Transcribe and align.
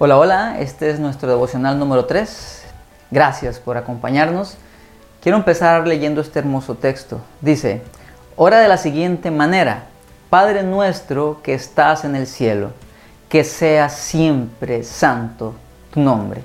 Hola, 0.00 0.16
hola, 0.16 0.60
este 0.60 0.90
es 0.90 1.00
nuestro 1.00 1.28
devocional 1.28 1.76
número 1.76 2.04
3. 2.04 2.62
Gracias 3.10 3.58
por 3.58 3.76
acompañarnos. 3.76 4.56
Quiero 5.20 5.36
empezar 5.36 5.88
leyendo 5.88 6.20
este 6.20 6.38
hermoso 6.38 6.76
texto. 6.76 7.20
Dice, 7.40 7.82
ora 8.36 8.60
de 8.60 8.68
la 8.68 8.76
siguiente 8.76 9.32
manera, 9.32 9.86
Padre 10.30 10.62
nuestro 10.62 11.40
que 11.42 11.52
estás 11.52 12.04
en 12.04 12.14
el 12.14 12.28
cielo, 12.28 12.70
que 13.28 13.42
sea 13.42 13.88
siempre 13.88 14.84
santo 14.84 15.56
tu 15.92 15.98
nombre. 15.98 16.42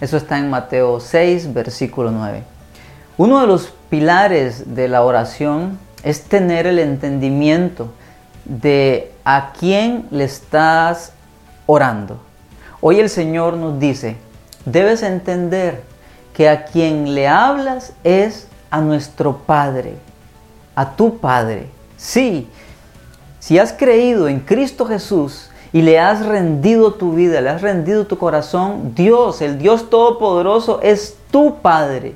Eso 0.00 0.16
está 0.16 0.36
en 0.36 0.50
Mateo 0.50 0.98
6, 0.98 1.54
versículo 1.54 2.10
9. 2.10 2.42
Uno 3.16 3.40
de 3.40 3.46
los 3.46 3.72
pilares 3.90 4.74
de 4.74 4.88
la 4.88 5.04
oración 5.04 5.78
es 6.02 6.24
tener 6.24 6.66
el 6.66 6.80
entendimiento 6.80 7.92
de 8.44 9.12
a 9.24 9.52
quién 9.56 10.08
le 10.10 10.24
estás 10.24 11.12
orando. 11.66 12.26
Hoy 12.80 13.00
el 13.00 13.10
Señor 13.10 13.54
nos 13.54 13.80
dice, 13.80 14.16
debes 14.64 15.02
entender 15.02 15.82
que 16.32 16.48
a 16.48 16.64
quien 16.64 17.12
le 17.12 17.26
hablas 17.26 17.92
es 18.04 18.46
a 18.70 18.80
nuestro 18.80 19.38
Padre, 19.38 19.94
a 20.76 20.94
tu 20.94 21.18
Padre. 21.18 21.66
Sí, 21.96 22.46
si 23.40 23.58
has 23.58 23.72
creído 23.72 24.28
en 24.28 24.38
Cristo 24.38 24.86
Jesús 24.86 25.50
y 25.72 25.82
le 25.82 25.98
has 25.98 26.24
rendido 26.24 26.94
tu 26.94 27.14
vida, 27.14 27.40
le 27.40 27.50
has 27.50 27.62
rendido 27.62 28.06
tu 28.06 28.16
corazón, 28.16 28.94
Dios, 28.94 29.42
el 29.42 29.58
Dios 29.58 29.90
Todopoderoso, 29.90 30.80
es 30.80 31.16
tu 31.32 31.56
Padre. 31.56 32.14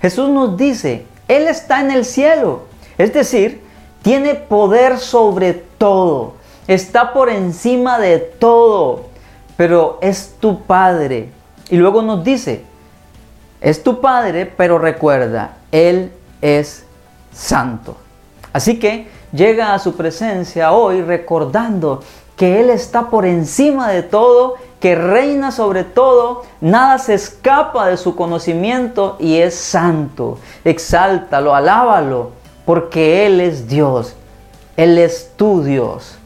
Jesús 0.00 0.28
nos 0.30 0.56
dice, 0.56 1.06
Él 1.28 1.46
está 1.46 1.80
en 1.80 1.92
el 1.92 2.04
cielo, 2.04 2.62
es 2.98 3.12
decir, 3.12 3.62
tiene 4.02 4.34
poder 4.34 4.98
sobre 4.98 5.52
todo, 5.52 6.34
está 6.66 7.12
por 7.12 7.30
encima 7.30 8.00
de 8.00 8.18
todo 8.18 9.11
pero 9.62 9.98
es 10.00 10.34
tu 10.40 10.62
Padre. 10.62 11.30
Y 11.70 11.76
luego 11.76 12.02
nos 12.02 12.24
dice, 12.24 12.64
es 13.60 13.84
tu 13.84 14.00
Padre, 14.00 14.44
pero 14.44 14.76
recuerda, 14.76 15.58
Él 15.70 16.10
es 16.40 16.84
santo. 17.32 17.96
Así 18.52 18.80
que 18.80 19.06
llega 19.32 19.72
a 19.72 19.78
su 19.78 19.94
presencia 19.94 20.72
hoy 20.72 21.00
recordando 21.02 22.02
que 22.34 22.58
Él 22.58 22.70
está 22.70 23.08
por 23.08 23.24
encima 23.24 23.88
de 23.88 24.02
todo, 24.02 24.56
que 24.80 24.96
reina 24.96 25.52
sobre 25.52 25.84
todo, 25.84 26.42
nada 26.60 26.98
se 26.98 27.14
escapa 27.14 27.86
de 27.86 27.98
su 27.98 28.16
conocimiento 28.16 29.16
y 29.20 29.36
es 29.36 29.54
santo. 29.54 30.40
Exáltalo, 30.64 31.54
alábalo, 31.54 32.32
porque 32.64 33.26
Él 33.26 33.40
es 33.40 33.68
Dios, 33.68 34.16
Él 34.76 34.98
es 34.98 35.30
tu 35.36 35.62
Dios. 35.62 36.16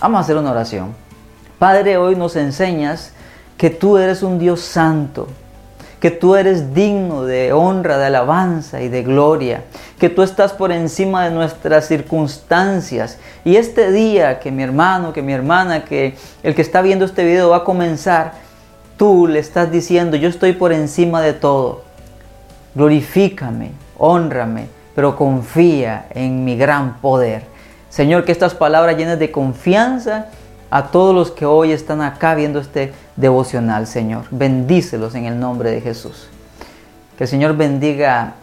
Vamos 0.00 0.18
a 0.18 0.20
hacer 0.20 0.36
una 0.36 0.52
oración. 0.52 1.03
Padre, 1.58 1.96
hoy 1.96 2.16
nos 2.16 2.34
enseñas 2.36 3.12
que 3.56 3.70
tú 3.70 3.96
eres 3.96 4.22
un 4.22 4.38
Dios 4.38 4.60
santo, 4.60 5.28
que 6.00 6.10
tú 6.10 6.34
eres 6.34 6.74
digno 6.74 7.24
de 7.24 7.52
honra, 7.52 7.96
de 7.96 8.06
alabanza 8.06 8.82
y 8.82 8.88
de 8.88 9.02
gloria, 9.04 9.62
que 9.98 10.10
tú 10.10 10.22
estás 10.22 10.52
por 10.52 10.72
encima 10.72 11.24
de 11.24 11.30
nuestras 11.30 11.86
circunstancias. 11.86 13.18
Y 13.44 13.56
este 13.56 13.92
día 13.92 14.40
que 14.40 14.50
mi 14.50 14.64
hermano, 14.64 15.12
que 15.12 15.22
mi 15.22 15.32
hermana, 15.32 15.84
que 15.84 16.16
el 16.42 16.54
que 16.54 16.62
está 16.62 16.82
viendo 16.82 17.04
este 17.04 17.24
video 17.24 17.50
va 17.50 17.58
a 17.58 17.64
comenzar, 17.64 18.32
tú 18.96 19.28
le 19.28 19.38
estás 19.38 19.70
diciendo, 19.70 20.16
yo 20.16 20.28
estoy 20.28 20.54
por 20.54 20.72
encima 20.72 21.22
de 21.22 21.34
todo. 21.34 21.84
Glorifícame, 22.74 23.70
honrame, 23.96 24.66
pero 24.96 25.14
confía 25.14 26.06
en 26.10 26.44
mi 26.44 26.56
gran 26.56 27.00
poder. 27.00 27.44
Señor, 27.88 28.24
que 28.24 28.32
estas 28.32 28.54
palabras 28.54 28.96
llenas 28.96 29.20
de 29.20 29.30
confianza 29.30 30.26
a 30.74 30.88
todos 30.88 31.14
los 31.14 31.30
que 31.30 31.46
hoy 31.46 31.70
están 31.70 32.02
acá 32.02 32.34
viendo 32.34 32.58
este 32.58 32.92
devocional, 33.14 33.86
Señor. 33.86 34.24
Bendícelos 34.32 35.14
en 35.14 35.26
el 35.26 35.38
nombre 35.38 35.70
de 35.70 35.80
Jesús. 35.80 36.26
Que 37.16 37.24
el 37.24 37.30
Señor 37.30 37.56
bendiga 37.56 38.34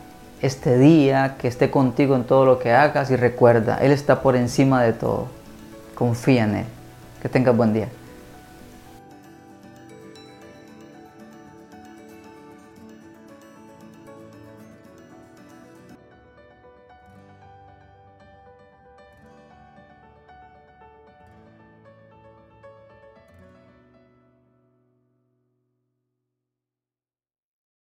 este 0.42 0.78
día, 0.78 1.36
que 1.38 1.50
esté 1.50 1.70
contigo 1.70 2.16
en 2.16 2.24
todo 2.24 2.46
lo 2.46 2.58
que 2.58 2.72
hagas 2.72 3.12
y 3.12 3.18
recuerda, 3.18 3.80
Él 3.82 3.92
está 3.92 4.22
por 4.22 4.38
encima 4.38 4.82
de 4.82 4.94
todo. 4.94 5.28
Confía 5.94 6.46
en 6.46 6.56
Él. 6.56 6.66
Que 7.22 7.28
tengas 7.28 7.54
buen 7.54 7.74
día. 7.74 7.90